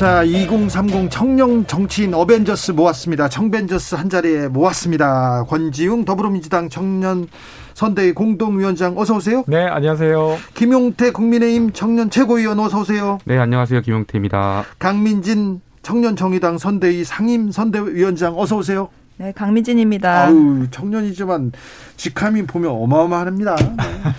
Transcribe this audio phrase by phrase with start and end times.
[0.00, 3.28] 자, 2030 청년 정치인 어벤져스 모았습니다.
[3.28, 5.44] 청벤져스 한 자리에 모았습니다.
[5.46, 7.26] 권지웅 더불어민주당 청년
[7.74, 9.44] 선대위 공동위원장 어서 오세요.
[9.46, 10.38] 네, 안녕하세요.
[10.54, 13.18] 김용태 국민의힘 청년 최고위원 어서 오세요.
[13.26, 13.82] 네, 안녕하세요.
[13.82, 14.64] 김용태입니다.
[14.78, 18.88] 강민진 청년 정의당 선대위 상임 선대위원장 어서 오세요.
[19.18, 20.28] 네, 강민진입니다.
[20.28, 21.52] 아우, 청년이지만
[21.98, 23.54] 직함이 보면 어마어마합니다.
[23.56, 23.76] 네.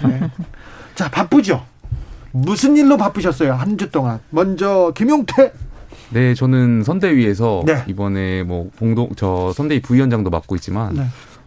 [0.08, 0.32] 네.
[0.94, 1.66] 자, 바쁘죠?
[2.34, 3.54] 무슨 일로 바쁘셨어요?
[3.54, 4.20] 한 주 동안.
[4.30, 5.52] 먼저 김용태
[6.14, 7.84] 네, 저는 선대위에서 네.
[7.88, 11.04] 이번에 뭐 공동 저 선대위 부위원장도 맡고 있지만 네.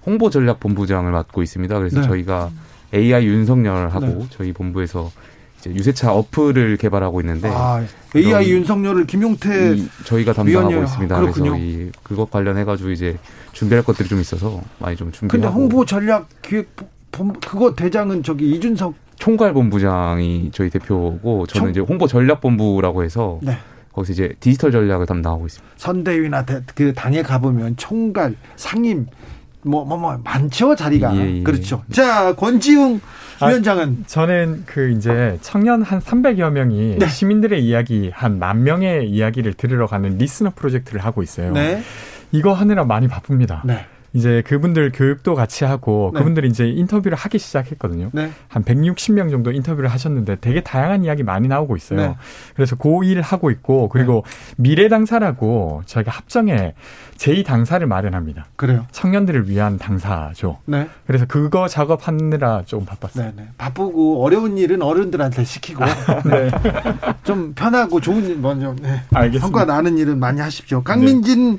[0.06, 1.78] 홍보 전략 본부장을 맡고 있습니다.
[1.78, 2.06] 그래서 네.
[2.06, 2.50] 저희가
[2.94, 4.26] AI 윤석열하고 네.
[4.30, 5.10] 저희 본부에서
[5.58, 7.82] 이제 유세차 어플을 개발하고 있는데 아,
[8.16, 10.84] AI 윤석열을 김용태 이 저희가 담당하고 위원이에요.
[10.84, 11.20] 있습니다.
[11.20, 11.50] 그렇군요.
[11.52, 13.16] 그래서 이 그것 관련해 가지고 이제
[13.52, 16.68] 준비할 것들이 좀 있어서 많이 좀 준비하고 근데 홍보 전략 기획
[17.12, 23.38] 본- 그거 대장은 저기 이준석 총괄본부장이 저희 대표고 저는 총- 이제 홍보 전략 본부라고 해서
[23.42, 23.56] 네.
[23.94, 25.74] 거기서 이제 디지털 전략을 담당하고 있습니다.
[25.76, 29.06] 선대위나 대- 그 당에 가보면 총괄 상임
[29.62, 31.42] 뭐뭐 뭐 많죠 자리가 예, 예.
[31.42, 31.82] 그렇죠.
[31.90, 33.00] 자 권지웅
[33.40, 37.06] 아, 위원장은 저는 그 이제 청년 한 300여 명이 네.
[37.08, 41.52] 시민들의 이야기 한 만 명의 이야기를 들으러 가는 리스너 프로젝트를 하고 있어요.
[41.52, 41.82] 네,
[42.30, 43.62] 이거 하느라 많이 바쁩니다.
[43.64, 46.18] 네, 이제 그분들 교육도 같이 하고 네.
[46.18, 48.10] 그분들이 이제 인터뷰를 하기 시작했거든요.
[48.12, 48.30] 네.
[48.46, 52.00] 한 160명 정도 인터뷰를 하셨는데 되게 다양한 이야기 많이 나오고 있어요.
[52.00, 52.16] 네.
[52.54, 54.24] 그래서 고1 하고 있고 그리고
[54.56, 56.74] 미래 당사라고 저희가 합정에
[57.16, 58.46] 제2 당사를 마련합니다.
[58.54, 58.86] 그래요.
[58.92, 60.58] 청년들을 위한 당사죠.
[60.64, 63.26] 네, 그래서 그거 작업하느라 좀 바빴어요.
[63.26, 63.48] 네, 네.
[63.58, 66.50] 바쁘고 어려운 일은 어른들한테 시키고 네.
[67.24, 69.02] 좀 편하고 좋은 일 먼저 네.
[69.12, 69.40] 알겠습니다.
[69.40, 70.84] 성과 나는 일은 많이 하십시오.
[70.84, 71.58] 강민진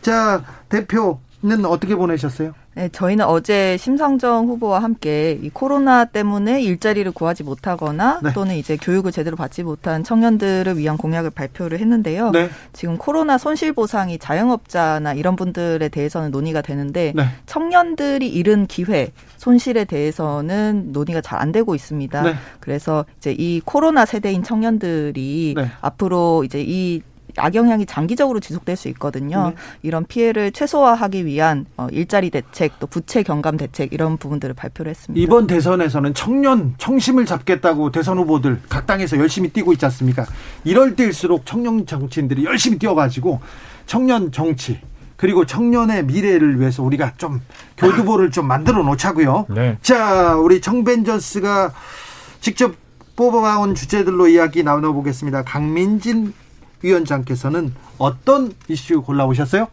[0.00, 2.52] 자 대표 는 어떻게 보내셨어요?
[2.74, 8.32] 네, 저희는 어제 심상정 후보와 함께 이 코로나 때문에 일자리를 구하지 못하거나 네.
[8.32, 12.30] 또는 이제 교육을 제대로 받지 못한 청년들을 위한 공약을 발표를 했는데요.
[12.30, 19.10] 네, 지금 코로나 손실 보상이 자영업자나 이런 분들에 대해서는 논의가 되는데 네, 청년들이 잃은 기회,
[19.36, 22.22] 손실에 대해서는 논의가 잘 안 되고 있습니다.
[22.22, 22.34] 네.
[22.60, 25.66] 그래서 이제 이 코로나 세대인 청년들이 네.
[25.80, 27.02] 앞으로 이제 이
[27.36, 29.48] 악영향이 장기적으로 지속될 수 있거든요.
[29.48, 29.54] 네.
[29.82, 35.22] 이런 피해를 최소화하기 위한 어, 일자리 대책, 또 부채 경감 대책 이런 부분들을 발표를 했습니다.
[35.22, 40.26] 이번 대선에서는 청년 청심을 잡겠다고 대선 후보들 각 당에서 열심히 뛰고 있지 않습니까?
[40.64, 43.40] 이럴 때일수록 청년 정치인들이 열심히 뛰어가지고
[43.86, 44.80] 청년 정치
[45.16, 47.40] 그리고 청년의 미래를 위해서 우리가 좀
[47.76, 49.46] 교두보를 좀 만들어 놓자고요.
[49.50, 49.78] 네.
[49.80, 51.72] 자, 우리 청벤저스가
[52.40, 52.74] 직접
[53.14, 55.44] 뽑아온 주제들로 이야기 나눠보겠습니다.
[55.44, 56.34] 강민진
[56.82, 59.68] 위원장께서는 어떤 이슈 골라오셨어요?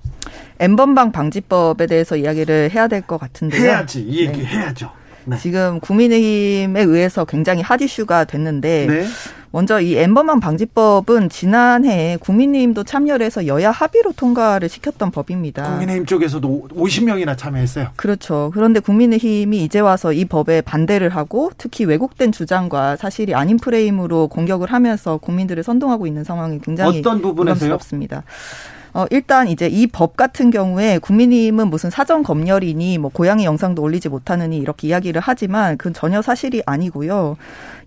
[0.59, 3.61] 엠번방 방지법에 대해서 이야기를 해야 될 것 같은데요.
[3.63, 4.45] 해야지 이 얘기 네.
[4.45, 4.91] 해야죠.
[5.25, 5.37] 네.
[5.37, 9.05] 지금 국민의힘에 의해서 굉장히 핫 이슈가 됐는데 네.
[9.51, 15.63] 먼저 이 엠번방 방지법은 지난해 국민의힘도 참여를 해서 여야 합의로 통과를 시켰던 법입니다.
[15.63, 17.89] 국민의힘 쪽에서도 50명이나 참여했어요.
[17.95, 18.51] 그렇죠.
[18.53, 24.71] 그런데 국민의힘이 이제 와서 이 법에 반대를 하고 특히 왜곡된 주장과 사실이 아닌 프레임으로 공격을
[24.71, 27.55] 하면서 국민들을 선동하고 있는 상황이 굉장히 어떤 부분에서요?
[27.55, 28.23] 부담스럽습니다.
[28.93, 34.07] 어, 일단 이제 이 법 같은 경우에 국민의힘은 무슨 사전 검열이니 뭐 고양이 영상도 올리지
[34.09, 37.37] 못하느니 이렇게 이야기를 하지만 그건 전혀 사실이 아니고요.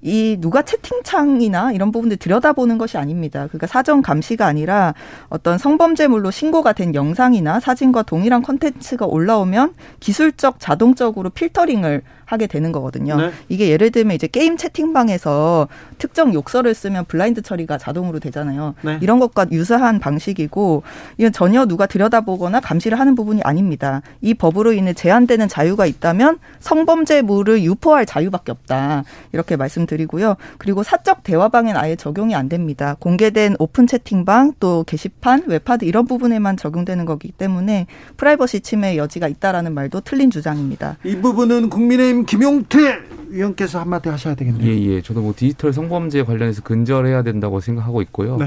[0.03, 3.47] 이 누가 채팅창이나 이런 부분들 들여다보는 것이 아닙니다.
[3.47, 4.95] 그러니까 사전 감시가 아니라
[5.29, 12.03] 어떤 성범죄물로 신고가 된 영상이나 사진과 동일한 컨텐츠가 올라오면 기술적 자동적으로 필터링을
[12.33, 13.17] 하게 되는 거거든요.
[13.17, 13.31] 네.
[13.51, 15.69] 이게 예를 들면 이제 게임 채팅방에서
[15.99, 18.75] 특정 욕설을 쓰면 블라인드 처리가 자동으로 되잖아요.
[18.81, 18.99] 네.
[19.03, 20.83] 이런 것과 유사한 방식이고
[21.19, 24.01] 이건 전혀 누가 들여다보거나 감시를 하는 부분이 아닙니다.
[24.23, 29.05] 이 법으로 인해 제한되는 자유가 있다면 성범죄물을 유포할 자유밖에 없다.
[29.33, 30.37] 이렇게 말씀드리고요.
[30.57, 32.97] 그리고 사적 대화방엔 아예 적용이 안 됩니다.
[32.99, 37.87] 공개된 오픈 채팅방 또 게시판, 웹하드 이런 부분에만 적용되는 거기 때문에
[38.17, 40.97] 프라이버시 침해 여지가 있다라는 말도 틀린 주장입니다.
[41.05, 44.67] 이 부분은 국민의힘 김용태 위원께서 한마디 하셔야 되겠네요.
[44.67, 45.03] 예, 예.
[45.03, 48.37] 저도 뭐 디지털 성범죄 관련해서 근절해야 된다고 생각하고 있고요.
[48.37, 48.47] 네.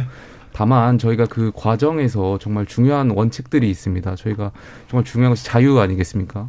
[0.53, 4.15] 다만 저희가 그 과정에서 정말 중요한 원칙들이 있습니다.
[4.15, 4.51] 저희가
[4.87, 6.47] 정말 중요한 것이 자유 아니겠습니까?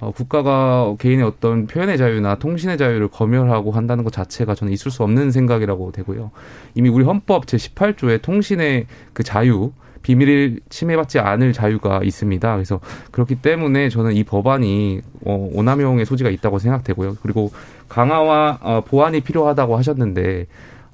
[0.00, 5.02] 어, 국가가 개인의 어떤 표현의 자유나 통신의 자유를 검열하고 한다는 것 자체가 저는 있을 수
[5.02, 6.30] 없는 생각이라고 되고요.
[6.74, 9.72] 이미 우리 헌법 제 18조에 통신의 그 자유
[10.08, 12.54] 비밀을 침해받지 않을 자유가 있습니다.
[12.54, 17.16] 그래서 그렇기 때문에 저는 이 법안이 어, 오남용의 소지가 있다고 생각되고요.
[17.22, 17.52] 그리고
[17.90, 20.46] 강화와 어, 보완이 필요하다고 하셨는데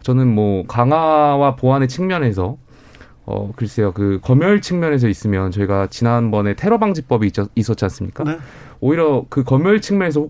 [0.03, 2.57] 저는 뭐 강화와 보완의 측면에서
[3.27, 8.25] 어 글쎄요 그 검열 측면에서 있으면 저희가 지난번에 테러 방지법이 있었, 지 않습니까?
[8.25, 8.37] 네.
[8.81, 10.27] 오히려 그 검열 측면에서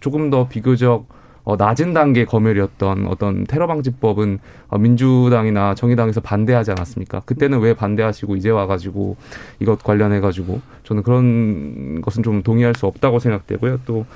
[0.00, 1.06] 조금 더 비교적
[1.44, 4.38] 어, 낮은 단계 검열이었던 어떤 테러 방지법은
[4.68, 7.20] 어, 민주당이나 정의당에서 반대하지 않았습니까?
[7.20, 9.16] 그때는 왜 반대하시고 이제 와가지고
[9.60, 13.80] 이것 관련해 가지고 저는 그런 것은 좀 동의할 수 없다고 생각되고요.
[13.84, 14.06] 또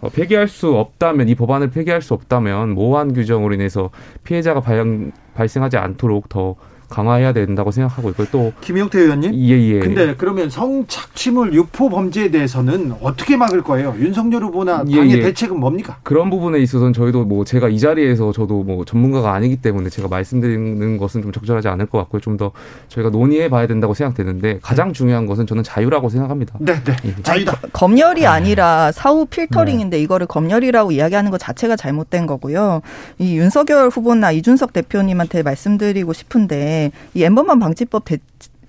[0.00, 3.90] 어, 폐기할 수 없다면 이 법안을 폐기할 수 없다면 모호한 규정으로 인해서
[4.22, 6.54] 피해자가 발, 발생하지 않도록 더
[6.88, 8.26] 강화해야 된다고 생각하고 있고요.
[8.30, 9.34] 또 김용태 의원님.
[9.34, 9.78] 예, 예.
[9.80, 13.94] 근데 그러면 성착취물 유포 범죄에 대해서는 어떻게 막을 거예요?
[13.98, 15.22] 윤석열 후보나 예, 당의 예, 예.
[15.22, 15.98] 대책은 뭡니까?
[16.04, 20.96] 그런 부분에 있어서는 저희도 뭐 제가 이 자리에서 저도 뭐 전문가가 아니기 때문에 제가 말씀드리는
[20.98, 22.20] 것은 좀 적절하지 않을 것 같고요.
[22.20, 22.52] 좀 더
[22.88, 26.54] 저희가 논의해 봐야 된다고 생각되는데 가장 중요한 것은 저는 자유라고 생각합니다.
[26.60, 26.94] 네, 네.
[27.06, 27.14] 예.
[27.22, 27.58] 자유다.
[27.72, 30.02] 검열이 아니라 사후 필터링인데 네.
[30.02, 32.82] 이거를 검열이라고 이야기하는 것 자체가 잘못된 거고요.
[33.18, 36.75] 이 윤석열 후보나 이준석 대표님한테 말씀드리고 싶은데
[37.14, 38.18] 이 엠번방 방지법 대,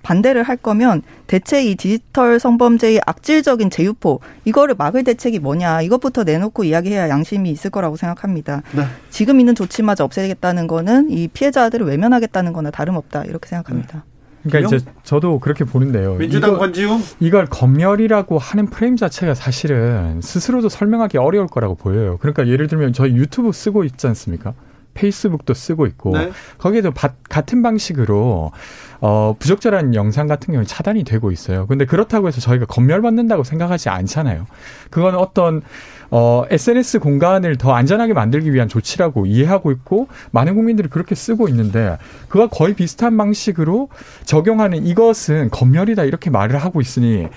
[0.08, 6.64] 반대를 할 거면 대체 이 디지털 성범죄의 악질적인 재유포 이거를 막을 대책이 뭐냐 이것부터 내놓고
[6.64, 8.64] 이야기해야 양심이 있을 거라고 생각합니다.
[8.74, 8.84] 네.
[9.10, 14.06] 지금 있는 조치마저 없애겠다는 거는 이 피해자들을 외면하겠다는 거나 다름없다 이렇게 생각합니다.
[14.44, 16.16] 그러니까 이제 저도 그렇게 보는데요.
[16.16, 22.18] 민주당 이거, 권지웅 이걸 검열이라고 하는 프레임 자체가 사실은 스스로도 설명하기 어려울 거라고 보여요.
[22.22, 24.54] 그러니까 예를 들면 저희 유튜브 쓰고 있지 않습니까?
[24.98, 26.32] 페이스북도 쓰고 있고 네.
[26.58, 28.52] 거기에도 바, 같은 방식으로
[29.00, 31.68] 어, 부적절한 영상 같은 경우는 차단이 되고 있어요.
[31.68, 34.48] 근데 그렇다고 해서 저희가 검열받는다고 생각하지 않잖아요.
[34.90, 35.62] 그건 어떤
[36.10, 41.98] 어, SNS 공간을 더 안전하게 만들기 위한 조치라고 이해하고 있고 많은 국민들이 그렇게 쓰고 있는데
[42.30, 43.90] 그와 거의 비슷한 방식으로
[44.26, 47.28] 적용하는 이것은 검열이다 이렇게 말을 하고 있으니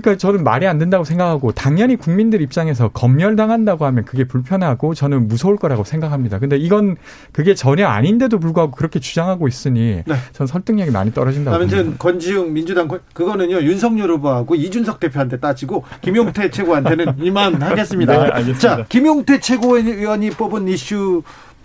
[0.00, 5.56] 그러니까 저는 말이 안 된다고 생각하고 당연히 국민들 입장에서 검열당한다고 하면 그게 불편하고 저는 무서울
[5.56, 6.38] 거라고 생각합니다.
[6.38, 6.96] 근데 이건
[7.32, 10.14] 그게 전혀 아닌데도 불구하고 그렇게 주장하고 있으니 네.
[10.32, 11.98] 전 설득력이 많이 떨어진다고 아무튼 봅니다.
[11.98, 18.12] 권지웅 민주당 그거는요 윤석열 후보하고 이준석 대표한테 따지고 김용태 최고한테는 이만 하겠습니다.
[18.12, 18.58] 네, 알겠습니다.
[18.58, 21.22] 자 김용태 최고위원이 뽑은 이슈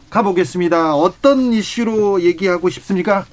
[0.10, 0.96] 가보겠습니다.
[0.96, 3.26] 어떤 이슈로 얘기하고 싶습니까?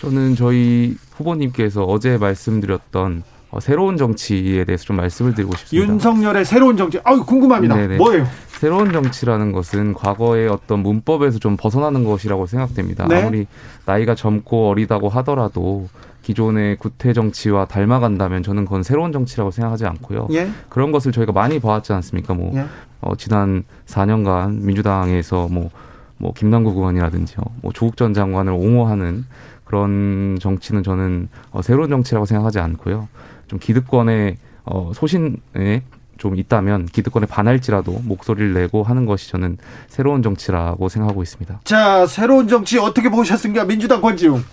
[0.00, 5.92] 저는 저희 후보님께서 어제 말씀드렸던 어, 새로운 정치에 대해서 좀 말씀을 드리고 싶습니다.
[5.92, 6.98] 윤석열의 새로운 정치.
[7.04, 7.76] 아유 궁금합니다.
[7.76, 7.96] 네네.
[7.98, 8.26] 뭐예요?
[8.48, 13.06] 새로운 정치라는 것은 과거의 어떤 문법에서 좀 벗어나는 것이라고 생각됩니다.
[13.06, 13.20] 네?
[13.20, 13.46] 아무리
[13.84, 15.88] 나이가 젊고 어리다고 하더라도
[16.22, 20.28] 기존의 구태 정치와 닮아간다면 저는 그건 새로운 정치라고 생각하지 않고요.
[20.32, 20.48] 예?
[20.70, 22.32] 그런 것을 저희가 많이 봐왔지 않습니까?
[22.32, 22.64] 뭐 예?
[23.00, 25.70] 어, 지난 4년간 민주당에서 뭐,
[26.16, 29.26] 뭐 김남국 의원이라든지요, 뭐 조국 전 장관을 옹호하는
[29.72, 33.08] 그런 정치는 저는 어, 새로운 정치라고 생각하지 않고요.
[33.48, 34.36] 좀 기득권의
[34.66, 35.82] 어, 소신에
[36.18, 39.56] 좀 있다면 기득권에 반할지라도 목소리를 내고 하는 것이 저는
[39.88, 41.60] 새로운 정치라고 생각하고 있습니다.
[41.64, 43.64] 자, 새로운 정치 어떻게 보셨습니까?
[43.64, 44.44] 민주당 권지웅.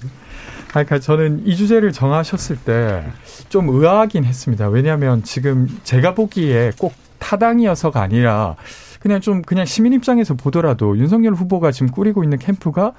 [0.69, 3.04] 그러니까 저는 이 주제를 정하셨을 때
[3.50, 4.69] 좀 의아하긴 했습니다.
[4.69, 8.56] 왜냐하면 지금 제가 보기에 꼭 타당이어서가 아니라
[9.01, 12.94] 그냥 좀 그냥 시민 입장에서 보더라도 윤석열 후보가 지금 꾸리고 있는 캠프가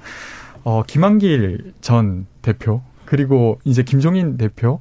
[0.63, 4.79] 어 김한길 전 대표 그리고 이제 김종인 대표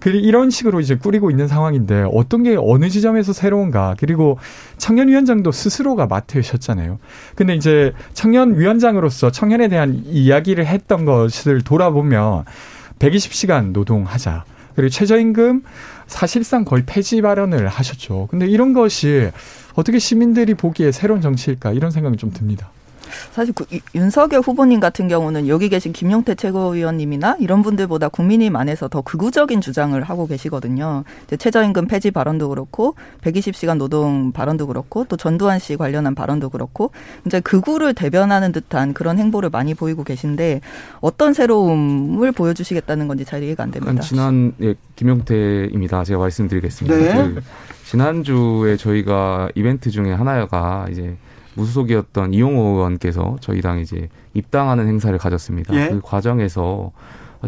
[0.00, 4.38] 그리고 이런 식으로 이제 꾸리고 있는 상황인데 어떤 게 어느 지점에서 새로운가 그리고
[4.76, 6.98] 청년 위원장도 스스로가 맡으셨잖아요.
[7.36, 12.44] 근데 이제 청년 위원장으로서 청년에 대한 이야기를 했던 것을 돌아보면
[12.98, 14.44] 120시간 노동하자.
[14.74, 15.62] 그리고 최저임금
[16.06, 18.28] 사실상 거의 폐지 발언을 하셨죠.
[18.30, 19.30] 근데 이런 것이
[19.74, 22.70] 어떻게 시민들이 보기에 새로운 정치일까 이런 생각이 좀 듭니다.
[23.32, 23.64] 사실 그
[23.94, 30.00] 윤석열 후보님 같은 경우는 여기 계신 김용태 최고위원님이나 이런 분들보다 국민의힘 안에서 더 극우적인 주장을
[30.02, 31.04] 하고 계시거든요.
[31.36, 36.90] 최저임금 폐지 발언도 그렇고 120시간 노동 발언도 그렇고 또 전두환 씨 관련한 발언도 그렇고
[37.26, 40.60] 이제 극우를 대변하는 듯한 그런 행보를 많이 보이고 계신데
[41.00, 44.00] 어떤 새로움을 보여주시겠다는 건지 잘 이해가 안 됩니다.
[44.02, 46.04] 지난 예, 김용태입니다.
[46.04, 46.96] 제가 말씀드리겠습니다.
[46.96, 47.34] 네.
[47.34, 47.40] 그
[47.86, 51.16] 지난주에 저희가 이벤트 중에 하나가 이제
[51.60, 55.74] 무소속이었던 이용호 의원께서 저희 당 이제 입당하는 행사를 가졌습니다.
[55.74, 55.88] 예?
[55.90, 56.92] 그 과정에서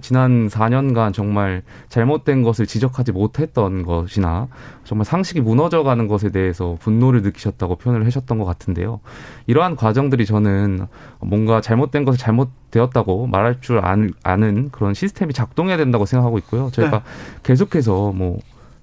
[0.01, 4.49] 지난 4년간 정말 잘못된 것을 지적하지 못했던 것이나
[4.85, 9.01] 정말 상식이 무너져가는 것에 대해서 분노를 느끼셨다고 표현을 하셨던 것 같은데요.
[9.47, 10.87] 이러한 과정들이 저는
[11.21, 13.83] 뭔가 잘못된 것을 잘못되었다고 말할 줄
[14.23, 16.71] 아는 그런 시스템이 작동해야 된다고 생각하고 있고요.
[16.73, 17.05] 저희가 네.
[17.43, 18.39] 계속해서 뭐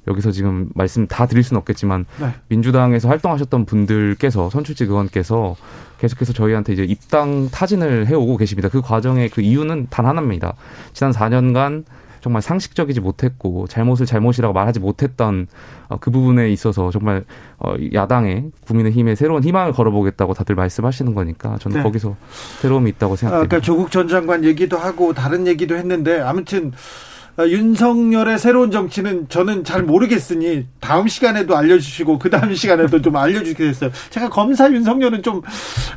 [0.09, 2.33] 여기서 지금 말씀 다 드릴 수는 없겠지만 네.
[2.47, 5.55] 민주당에서 활동하셨던 분들께서 선출직 의원께서
[5.99, 8.69] 계속해서 저희한테 이제 입당 타진을 해오고 계십니다.
[8.69, 10.53] 그 과정의 그 이유는 단 하나입니다.
[10.93, 11.83] 지난 4년간
[12.21, 15.47] 정말 상식적이지 못했고 잘못을 잘못이라고 말하지 못했던
[15.87, 17.23] 어, 그 부분에 있어서 정말
[17.59, 21.83] 어, 야당의 국민의힘에 새로운 희망을 걸어보겠다고 다들 말씀하시는 거니까 저는 네.
[21.83, 22.15] 거기서
[22.61, 23.55] 새로움이 있다고 생각합니다.
[23.55, 27.08] 아까 조국 전 장관 얘기도 하고 다른 얘기도 했는데 아무튼 어,
[27.47, 33.91] 윤석열의 새로운 정치는 저는 잘 모르겠으니 다음 시간에도 알려주시고 그 다음 시간에도 좀 알려주겠어요.
[34.09, 35.41] 제가 검사 윤석열은 좀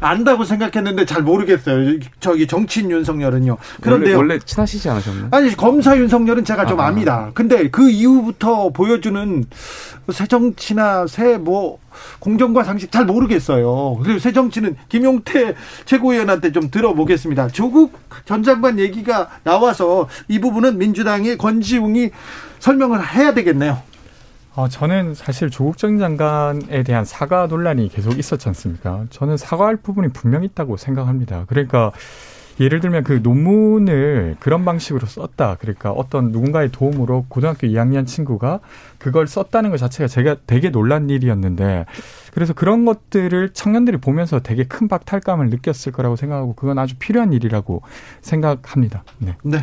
[0.01, 1.99] 안다고 생각했는데 잘 모르겠어요.
[2.21, 3.57] 저기 정치인 윤석열은요.
[3.81, 5.29] 그런데 원래, 원래, 친하시지 않으셨나요?
[5.31, 7.31] 아니 검사 윤석열은 제가 좀 아, 압니다.
[7.35, 9.45] 근데 그 이후부터 보여주는
[10.13, 11.79] 새 정치나 새뭐
[12.19, 13.99] 공정과 상식 잘 모르겠어요.
[14.03, 17.49] 그리고 새 정치는 김용태 최고위원한테 좀 들어보겠습니다.
[17.49, 22.11] 조국 전 장관 얘기가 나와서 이 부분은 민주당의 권지웅이
[22.59, 23.83] 설명을 해야 되겠네요.
[24.55, 29.07] 어, 저는 사실 조국 전 장관에 대한 사과 논란이 계속 있었지 않습니까?
[29.09, 31.45] 저는 사과할 부분이 분명 있다고 생각합니다.
[31.47, 31.93] 그러니까
[32.61, 35.57] 예를 들면 그 논문을 그런 방식으로 썼다.
[35.59, 38.61] 그러니까 어떤 누군가의 도움으로 고등학교 2학년 친구가
[39.03, 41.87] 그걸 썼다는 것 자체가 제가 되게 놀란 일이었는데
[42.33, 47.83] 그래서 그런 것들을 청년들이 보면서 되게 큰 박탈감을 느꼈을 거라고 생각하고 그건 아주 필요한 일이라고
[48.21, 49.03] 생각합니다.
[49.19, 49.35] 네.
[49.43, 49.59] 네.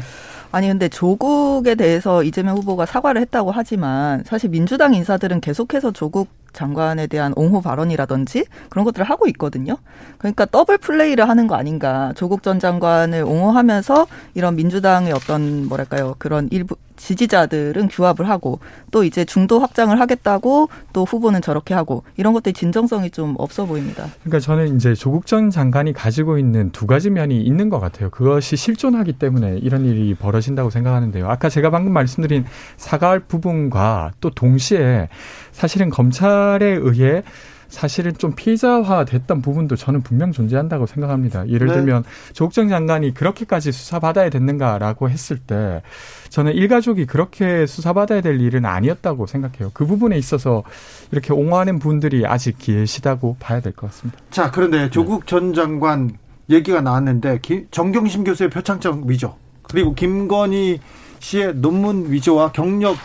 [0.52, 7.08] 아니 근데 조국에 대해서 이재명 후보가 사과를 했다고 하지만 사실 민주당 인사들은 계속해서 조국 장관에
[7.08, 9.78] 대한 옹호 발언이라든지 그런 것들을 하고 있거든요.
[10.18, 12.12] 그러니까 더블 플레이를 하는 거 아닌가.
[12.16, 18.60] 조국 전 장관을 옹호하면서 이런 민주당의 어떤 뭐랄까요 그런 일부 지지자들은 규합을 하고
[18.92, 24.08] 또 이제 중도 확장을 하겠다고 또 후보는 저렇게 하고 이런 것들이 진정성이 좀 없어 보입니다.
[24.24, 28.10] 그러니까 저는 이제 조국 전 장관이 가지고 있는 두 가지 면이 있는 것 같아요.
[28.10, 31.28] 그것이 실존하기 때문에 이런 일이 벌어진다고 생각하는데요.
[31.28, 32.46] 아까 제가 방금 말씀드린
[32.78, 35.10] 사과할 부분과 또 동시에
[35.52, 37.24] 사실은 검찰에 의해
[37.70, 41.48] 사실은 좀 피의자화 됐던 부분도 저는 분명 존재한다고 생각합니다.
[41.48, 41.74] 예를 네.
[41.76, 45.82] 들면 조국 전 장관이 그렇게까지 수사받아야 됐는가라고 했을 때
[46.30, 49.72] 저는 일가족이 그렇게 수사받아야 될 일은 아니었다고 생각해요.
[49.74, 50.64] 그 부분에 있어서
[51.12, 54.20] 이렇게 옹호하는 분들이 아직 계시다고 봐야 될 것 같습니다.
[54.32, 55.26] 자, 그런데 조국 네.
[55.28, 56.18] 전 장관
[56.50, 60.80] 얘기가 나왔는데 정경심 교수의 표창장 위조 그리고 김건희
[61.20, 62.98] 씨의 논문 위조와 경력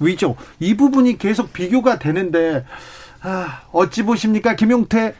[0.00, 2.64] 위조 이 부분이 계속 비교가 되는데
[3.22, 5.14] 아, 어찌 보십니까 김용태?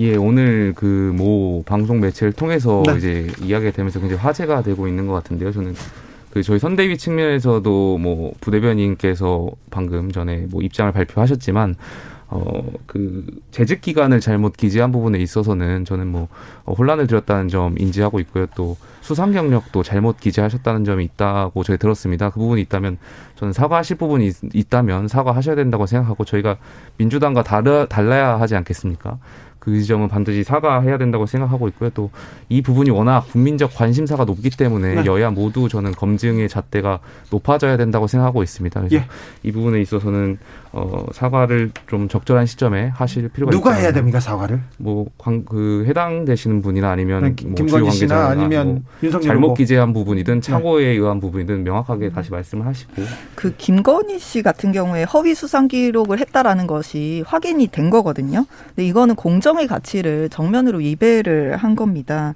[0.00, 2.96] 예, 오늘 그 모 방송 매체를 통해서 네.
[2.96, 5.52] 이제 이야기가 되면서 굉장히 화제가 되고 있는 것 같은데요.
[5.52, 5.74] 저는
[6.30, 11.74] 그 저희 선대위 측면에서도 뭐 부대변인께서 방금 전에 뭐 입장을 발표하셨지만
[12.32, 16.28] 어, 그, 재직 기간을 잘못 기재한 부분에 있어서는 저는 뭐,
[16.64, 18.46] 어, 혼란을 드렸다는 점 인지하고 있고요.
[18.54, 22.30] 또, 수상 경력도 잘못 기재하셨다는 점이 있다고 저희 들었습니다.
[22.30, 22.98] 그 부분이 있다면,
[23.34, 26.56] 저는 사과하실 부분이 있, 있다면 사과하셔야 된다고 생각하고, 저희가
[26.98, 29.18] 민주당과 다르, 달라야 하지 않겠습니까?
[29.60, 31.90] 그 지점은 반드시 사과해야 된다고 생각하고 있고요.
[31.90, 32.10] 또
[32.50, 35.06] 이 부분이 워낙 국민적 관심사가 높기 때문에 네.
[35.06, 36.98] 여야 모두 저는 검증의 잣대가
[37.30, 38.80] 높아져야 된다고 생각하고 있습니다.
[38.80, 39.04] 그래서 예.
[39.44, 40.38] 이 부분에 있어서는
[40.72, 43.80] 어, 사과를 좀 적절한 시점에 하실 필요가 누가 있다.
[43.80, 44.60] 해야 됩니까 사과를?
[44.78, 50.84] 뭐그 해당 되시는 분이나 아니면 네, 뭐 주요 관계자 아니면 뭐 잘못 기재한 부분이든 착오에
[50.84, 50.90] 네.
[50.92, 53.02] 의한 부분이든 명확하게 다시 말씀을 하시고
[53.36, 58.44] 그 김건희 씨 같은 경우에 허위 수상 기록을 했다라는 것이 확인이 된 거거든요.
[58.68, 62.34] 근데 이거는 공정 공정의 가치를 정면으로 위배를 한 겁니다.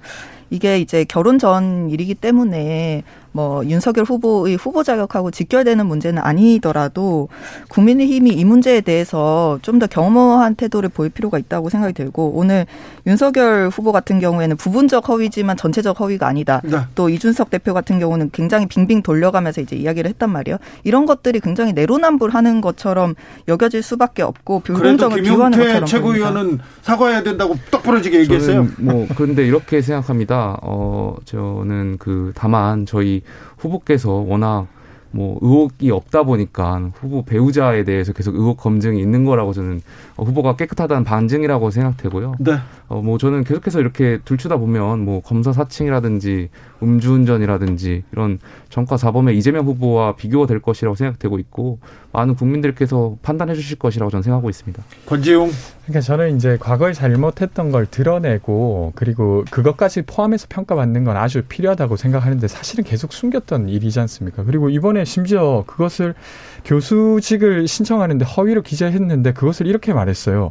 [0.54, 3.02] 이게 이제 결혼 전 일이기 때문에
[3.34, 7.28] 뭐 윤석열 후보의 후보 자격하고 직결되는 문제는 아니더라도
[7.68, 12.66] 국민의힘이 이 문제에 대해서 좀더 경험한 태도를 보일 필요가 있다고 생각이 들고 오늘
[13.08, 16.60] 윤석열 후보 같은 경우에는 부분적 허위지만 전체적 허위가 아니다.
[16.62, 16.78] 네.
[16.94, 20.58] 또 이준석 대표 같은 경우는 굉장히 빙빙 돌려가면서 이제 이야기를 했단 말이에요.
[20.84, 23.16] 이런 것들이 굉장히 내로남불하는 것처럼
[23.48, 28.68] 여겨질 수밖에 없고 불공정을 비유하는 것처럼 최고위원은 사과해야 된다고 똑 부러지게 얘기했어요.
[28.78, 30.43] 뭐 그런데 이렇게 생각합니다.
[30.62, 33.22] 어 저는 그 다만 저희
[33.58, 34.66] 후보께서 워낙
[35.14, 39.80] 뭐 의혹이 없다 보니까 후보 배우자에 대해서 계속 의혹 검증이 있는 거라고 저는
[40.16, 42.34] 후보가 깨끗하다는 반증이라고 생각되고요.
[42.40, 42.56] 네.
[42.88, 46.50] 어, 뭐 저는 계속해서 이렇게 들추다 보면 뭐 검사 사칭이라든지
[46.82, 51.78] 음주운전이라든지 이런 정과 사범의 이재명 후보와 비교가 될 것이라고 생각되고 있고
[52.12, 54.82] 많은 국민들께서 판단해 주실 것이라고 저는 생각하고 있습니다.
[55.06, 55.50] 권지용.
[55.84, 62.48] 그러니까 저는 이제 과거에 잘못했던 걸 드러내고 그리고 그것까지 포함해서 평가받는 건 아주 필요하다고 생각하는데
[62.48, 64.44] 사실은 계속 숨겼던 일이지 않습니까?
[64.44, 66.14] 그리고 이번에 심지어 그것을
[66.64, 70.50] 교수직을 신청하는데 허위로 기재했는데 그것을 이렇게 말했어요.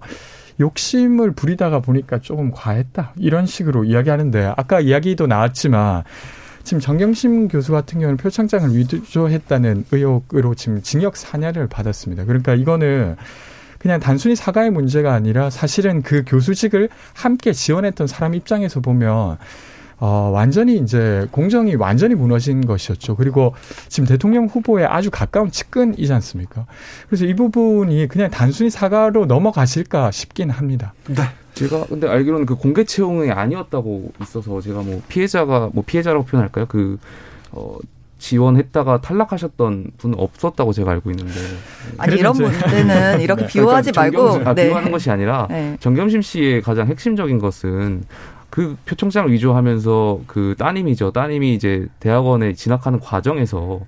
[0.59, 3.13] 욕심을 부리다가 보니까 조금 과했다.
[3.17, 6.03] 이런 식으로 이야기하는데 아까 이야기도 나왔지만
[6.63, 12.25] 지금 정경심 교수 같은 경우는 표창장을 위조했다는 의혹으로 지금 징역 4년을 받았습니다.
[12.25, 13.15] 그러니까 이거는
[13.83, 19.37] 그냥 단순히 사과의 문제가 아니라 사실은 그 교수직을 함께 지원했던 사람 입장에서 보면
[19.99, 23.17] 어, 완전히 이제 공정이 완전히 무너진 것이었죠.
[23.17, 23.53] 그리고
[23.89, 26.65] 지금 대통령 후보에 아주 가까운 측근이지 않습니까?
[27.07, 30.93] 그래서 이 부분이 그냥 단순히 사과로 넘어가실까 싶긴 합니다.
[31.09, 31.23] 네.
[31.53, 36.67] 제가 근데 알기로는 그 공개 채용이 아니었다고 있어서 제가 뭐 피해자가 뭐 피해자라고 표현할까요?
[36.67, 36.97] 그
[37.51, 37.77] 어,
[38.23, 41.33] 지원했다가 탈락하셨던 분 없었다고 제가 알고 있는데.
[41.97, 43.47] 아니 이런 문제는 이렇게 네.
[43.47, 44.67] 비호하지 그러니까 말고 아, 네.
[44.67, 45.75] 비호하는 것이 아니라 네.
[45.81, 48.05] 정겸심 씨의 가장 핵심적인 것은
[48.49, 51.11] 그 표창장을 위조하면서 그 따님이죠.
[51.11, 53.81] 따님이 이제 대학원에 진학하는 과정에서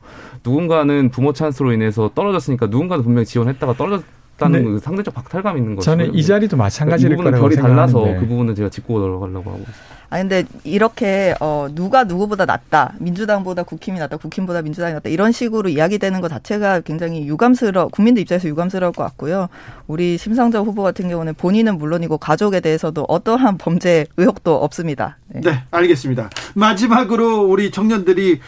[0.44, 4.04] 누군가는 부모 찬스로 인해서 떨어졌으니까 누군가는 분명히 지원했다가 떨어졌
[4.38, 4.72] 다는 네.
[4.72, 5.86] 그 상대적 박탈감 있는 거죠.
[5.86, 9.96] 저는 이 자리도 마찬가지일 거라고 별이 달라서 그 부분은 제가 짚고 들어가려고 하고 있습니다.
[10.10, 15.70] 아 근데 이렇게 어 누가 누구보다 낫다 민주당보다 국힘이 낫다 국힘보다 민주당이 낫다 이런 식으로
[15.70, 19.50] 이야기되는 것 자체가 굉장히 유감스러 국민들 입장에서 유감스러울 것 같고요
[19.88, 25.64] 우리 심상정 후보 같은 경우는 본인은 물론이고 가족에 대해서도 어떠한 범죄 의혹도 없습니다 네, 네
[25.72, 28.40] 알겠습니다 마지막으로 우리 청년들이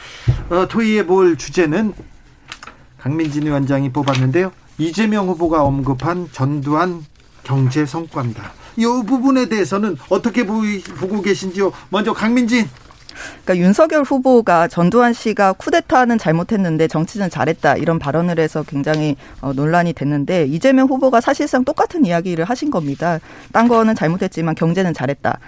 [0.49, 1.93] 어, 토의해 볼 주제는
[2.99, 7.03] 강민진 위원장이 뽑았는데요 이재명 후보가 언급한 전두환
[7.43, 8.51] 경제 성과입니다.
[8.77, 11.71] 이 부분에 대해서는 어떻게 보고 계신지요?
[11.89, 12.67] 먼저 강민진.
[13.43, 19.93] 그러니까 윤석열 후보가 전두환 씨가 쿠데타는 잘못했는데 정치는 잘했다 이런 발언을 해서 굉장히 어, 논란이
[19.93, 23.19] 됐는데 이재명 후보가 사실상 똑같은 이야기를 하신 겁니다.
[23.51, 25.39] 딴 거는 잘못했지만 경제는 잘했다.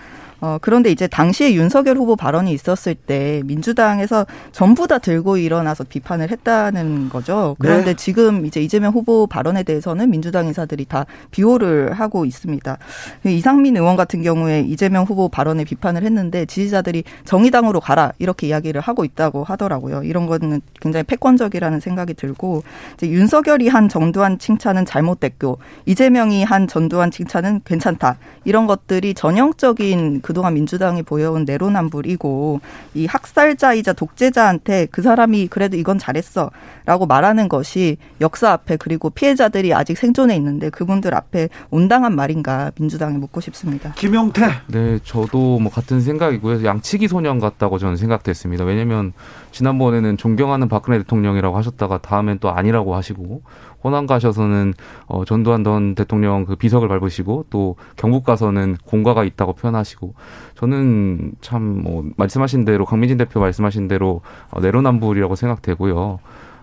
[0.41, 6.31] 어, 그런데 이제 당시에 윤석열 후보 발언이 있었을 때 민주당에서 전부 다 들고 일어나서 비판을
[6.31, 7.55] 했다는 거죠.
[7.60, 7.93] 그런데 네.
[7.96, 12.77] 지금 이제 이재명 후보 발언에 대해서는 민주당 인사들이 다 비호를 하고 있습니다.
[13.25, 19.03] 이상민 의원 같은 경우에 이재명 후보 발언에 비판을 했는데 지지자들이 정의당으로 가라 이렇게 이야기를 하고
[19.03, 20.03] 있다고 하더라고요.
[20.03, 22.63] 이런 거는 굉장히 패권적이라는 생각이 들고
[22.96, 28.17] 이제 윤석열이 한 정두환 칭찬은 잘못됐고 이재명이 한 전두환 칭찬은 괜찮다.
[28.46, 32.62] 이런 것들이 전형적인 그동안 민주당이 보여온 내로남불이고
[32.93, 36.51] 이 학살자이자 독재자한테 그 사람이 그래도 이건 잘했어
[36.86, 43.17] 라고 말하는 것이 역사 앞에 그리고 피해자들이 아직 생존해 있는데 그분들 앞에 온당한 말인가 민주당에
[43.17, 43.91] 묻고 싶습니다.
[43.93, 44.51] 김용태.
[44.67, 46.63] 네, 저도 뭐 같은 생각이고요.
[46.63, 48.65] 양치기 소년 같다고 저는 생각됐습니다.
[48.65, 49.13] 왜냐하면
[49.51, 53.41] 지난번에는 존경하는 박근혜 대통령이라고 하셨다가 다음엔 또 아니라고 하시고
[53.84, 54.74] 호남 가셔서는
[55.08, 60.13] 어, 전두환 전 대통령 그 비석을 밟으시고 또 경북 가서는 공과가 있다고 표현하시고
[60.56, 66.20] 저는 참 뭐 말씀하신 대로 강민진 대표 말씀하신 대로 어, 내로남불이라고 생각되고요.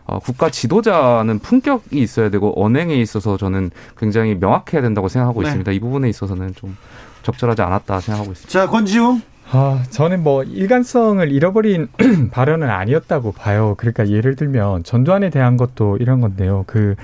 [0.09, 5.49] 어, 국가 지도자는 품격이 있어야 되고 언행에 있어서 저는 굉장히 명확해야 된다고 생각하고 네.
[5.49, 5.73] 있습니다.
[5.73, 6.77] 이 부분에 있어서는 좀
[7.23, 8.53] 적절하지 않았다 생각하고 있습니다.
[8.53, 9.21] 자, 권지웅.
[9.49, 11.89] 아, 저는 뭐 일관성을 잃어버린
[12.33, 13.75] 발언은 아니었다고 봐요.
[13.79, 16.65] 그러니까 예를 들면 전두환에 대한 것도 이런 건데요.
[16.67, 16.97] 그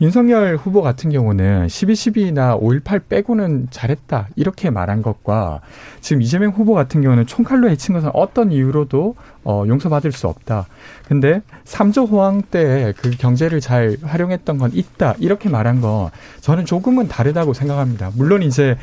[0.00, 4.28] 윤석열 후보 같은 경우는 12.12나 5.18 빼고는 잘했다.
[4.36, 5.60] 이렇게 말한 것과
[6.00, 10.66] 지금 이재명 후보 같은 경우는 총칼로 해친 것은 어떤 이유로도 어, 용서받을 수 없다.
[11.06, 15.14] 근데 삼조 호황 때 그 경제를 잘 활용했던 건 있다.
[15.18, 16.10] 이렇게 말한 건
[16.40, 18.10] 저는 조금은 다르다고 생각합니다.
[18.14, 18.76] 물론 이제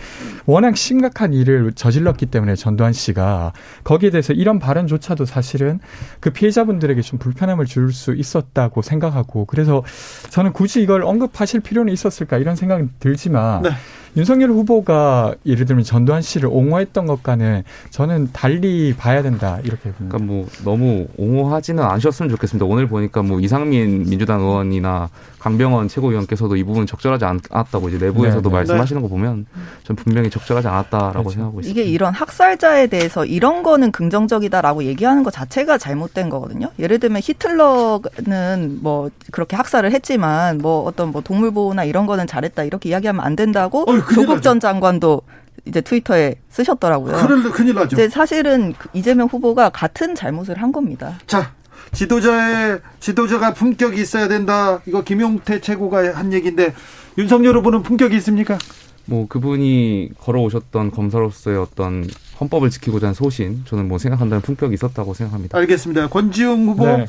[0.46, 5.80] 워낙 심각한 일을 저질렀기 때문에 전두환 씨가 거기에 대해서 이런 발언조차도 사실은
[6.20, 9.84] 그 피해자분들에게 좀 불편함을 줄 수 있었다고 생각하고 그래서
[10.30, 13.70] 저는 굳이 이걸 언급하실 필요는 있었을까 이런 생각이 들지만 네.
[14.16, 20.18] 윤석열 후보가 예를 들면 전두환 씨를 옹호했던 것과는 저는 달리 봐야 된다 이렇게 봅니다.
[20.18, 22.66] 그러니까 뭐 너무 옹호하지는 않으셨으면 좋겠습니다.
[22.66, 28.50] 오늘 보니까 뭐 이상민 민주당 의원이나 강병원 최고위원께서도 이 부분 적절하지 않았다고 이제 내부에서도 네,
[28.50, 28.56] 네.
[28.56, 29.46] 말씀하시는 거 보면
[29.84, 31.30] 전 분명히 적절하지 않았다라고 그렇죠.
[31.32, 31.82] 생각하고 있습니다.
[31.82, 36.72] 이게 이런 학살자에 대해서 이런 거는 긍정적이다라고 얘기하는 것 자체가 잘못된 거거든요.
[36.80, 42.64] 예를 들면 히틀러는 뭐 그렇게 학살을 했지만 뭐 어떤 뭐 동물 보호나 이런 거는 잘했다
[42.64, 45.22] 이렇게 이야기하면 안 된다고 어, 조국 전 장관도
[45.66, 47.16] 이제 트위터에 쓰셨더라고요.
[47.28, 47.96] 큰일, 큰일 나죠.
[47.96, 51.18] 이제 사실은 그 이재명 후보가 같은 잘못을 한 겁니다.
[51.28, 51.52] 자,
[51.92, 54.82] 지도자의 지도자가 품격이 있어야 된다.
[54.86, 56.74] 이거 김용태 최고가 한 얘기인데
[57.18, 58.58] 윤석열 후보는 품격이 있습니까?
[59.06, 62.06] 뭐 그분이 걸어오셨던 검사로서의 어떤
[62.40, 65.58] 헌법을 지키고자 하는 소신 저는 뭐 생각한다면 품격이 있었다고 생각합니다.
[65.58, 66.08] 알겠습니다.
[66.10, 66.86] 권지웅 후보.
[66.86, 67.06] 네.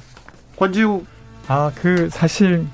[0.57, 1.05] 권지웅.
[1.48, 2.66] 아, 그 사실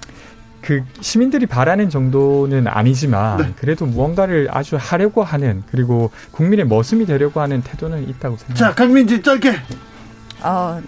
[0.65, 3.53] 그 시민들이 바라는 정도는 아니지만 네.
[3.61, 8.55] 그래도 무언가를 아주 하려고 하는 그리고 국민의 머슴이 되려고 하는 태도는 있다고 생각합니다.
[8.55, 9.57] 자, 강민지 짧게.
[10.41, 10.81] 아,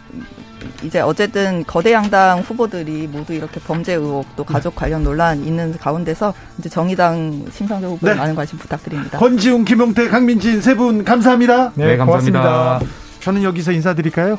[0.83, 4.53] 이제 어쨌든 거대 양당 후보들이 모두 이렇게 범죄 의혹 또 네.
[4.55, 8.17] 가족 관련 논란 있는 가운데서 이제 정의당 심상정 후보에 네.
[8.19, 9.19] 많은 관심 부탁드립니다.
[9.19, 11.73] 권지웅, 김용태, 강민진 세 분 감사합니다.
[11.75, 12.41] 네, 네 감사합니다.
[12.41, 12.81] 고맙습니다.
[13.21, 14.39] 저는 여기서 인사드릴까요?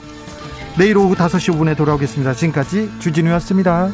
[0.79, 2.33] 내일 오후 5시 5분에 돌아오겠습니다.
[2.33, 3.89] 지금까지 주진우였습니다.